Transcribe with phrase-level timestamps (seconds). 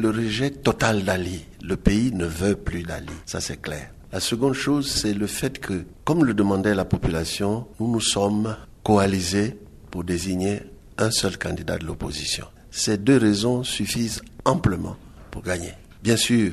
[0.00, 1.44] Le rejet total d'Ali.
[1.62, 3.12] Le pays ne veut plus d'Ali.
[3.26, 3.90] Ça, c'est clair.
[4.10, 8.56] La seconde chose, c'est le fait que, comme le demandait la population, nous nous sommes
[8.82, 9.58] coalisés
[9.90, 10.62] pour désigner
[10.96, 12.46] un seul candidat de l'opposition.
[12.70, 14.96] Ces deux raisons suffisent amplement
[15.30, 15.74] pour gagner.
[16.02, 16.52] Bien sûr,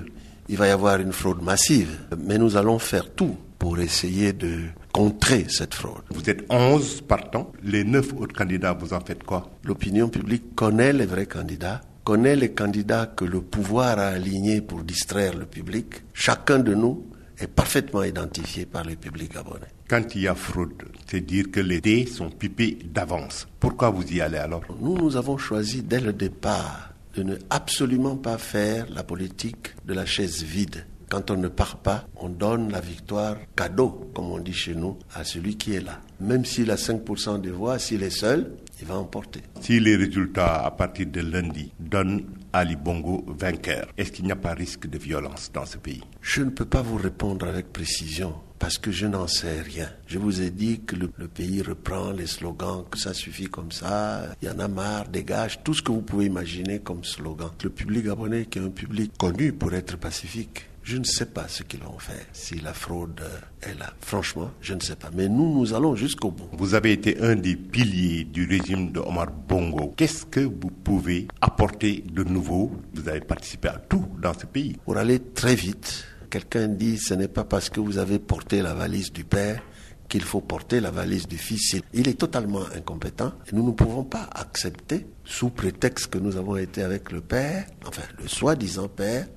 [0.50, 4.64] il va y avoir une fraude massive, mais nous allons faire tout pour essayer de
[4.92, 6.04] contrer cette fraude.
[6.10, 9.50] Vous êtes 11 partants, les 9 autres candidats, vous en faites quoi?
[9.64, 14.84] L'opinion publique connaît les vrais candidats, connaît les candidats que le pouvoir a alignés pour
[14.84, 16.02] distraire le public.
[16.14, 17.06] Chacun de nous
[17.38, 19.68] est parfaitement identifié par le public gabonais.
[19.88, 23.48] Quand il y a fraude, c'est dire que les dés sont pipés d'avance.
[23.60, 24.62] Pourquoi vous y allez alors?
[24.80, 29.94] Nous, nous avons choisi dès le départ de ne absolument pas faire la politique de
[29.94, 30.86] la chaise vide.
[31.10, 35.00] Quand on ne part pas, on donne la victoire cadeau, comme on dit chez nous,
[35.16, 36.00] à celui qui est là.
[36.20, 39.42] Même s'il a 5% des voix, s'il est seul, il va emporter.
[39.60, 44.36] Si les résultats à partir de lundi donnent Ali Bongo vainqueur, est-ce qu'il n'y a
[44.36, 46.04] pas risque de violence dans ce pays?
[46.22, 49.90] Je ne peux pas vous répondre avec précision parce que je n'en sais rien.
[50.06, 53.72] Je vous ai dit que le, le, pays reprend les slogans, que ça suffit comme
[53.72, 57.50] ça, il y en a marre, dégage, tout ce que vous pouvez imaginer comme slogan.
[57.64, 61.48] Le public gabonais qui est un public connu pour être pacifique, je ne sais pas
[61.48, 63.22] ce qu'ils vont faire, si la fraude
[63.62, 63.94] est là.
[64.02, 65.12] Franchement, je ne sais pas.
[65.14, 66.50] Mais nous, nous allons jusqu'au bout.
[66.54, 69.94] Vous avez été un des piliers du régime de Omar Bongo.
[69.96, 72.72] Qu'est-ce que vous pouvez apporter de nouveau?
[72.96, 74.78] Vous avez participé à tout dans ce pays.
[74.84, 78.74] Pour aller très vite, quelqu'un dit ce n'est pas parce que vous avez porté la
[78.74, 79.62] valise du père
[80.08, 81.76] qu'il faut porter la valise du fils.
[81.94, 86.58] Il est totalement incompétent et nous ne pouvons pas accepter, sous prétexte que nous avons
[86.58, 89.28] été avec le père, enfin le soi-disant père,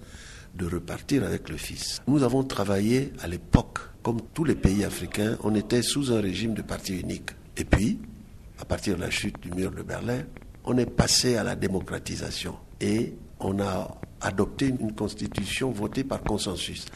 [0.55, 2.01] de repartir avec le fils.
[2.07, 6.55] Nous avons travaillé à l'époque, comme tous les pays africains, on était sous un régime
[6.55, 7.31] de parti unique.
[7.57, 7.99] Et puis,
[8.59, 10.23] à partir de la chute du mur de Berlin,
[10.65, 16.87] on est passé à la démocratisation et on a adopté une constitution votée par consensus.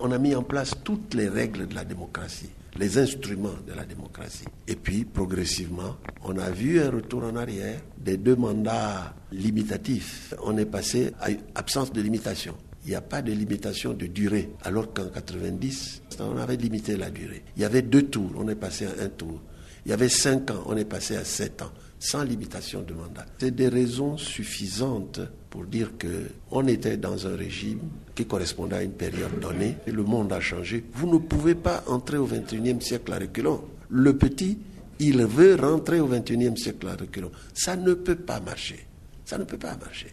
[0.00, 3.84] On a mis en place toutes les règles de la démocratie, les instruments de la
[3.84, 4.46] démocratie.
[4.66, 10.34] Et puis, progressivement, on a vu un retour en arrière des deux mandats limitatifs.
[10.42, 14.50] On est passé à absence de limitation il n'y a pas de limitation de durée.
[14.64, 17.42] Alors qu'en 90, on avait limité la durée.
[17.56, 19.40] Il y avait deux tours, on est passé à un tour.
[19.84, 23.26] Il y avait cinq ans, on est passé à sept ans, sans limitation de mandat.
[23.38, 25.20] C'est des raisons suffisantes
[25.50, 27.80] pour dire qu'on était dans un régime
[28.14, 30.84] qui correspondait à une période donnée et le monde a changé.
[30.94, 33.62] Vous ne pouvez pas entrer au 21e siècle à reculons.
[33.90, 34.58] Le petit,
[34.98, 37.32] il veut rentrer au 21e siècle à reculons.
[37.54, 38.86] Ça ne peut pas marcher.
[39.24, 40.12] Ça ne peut pas marcher.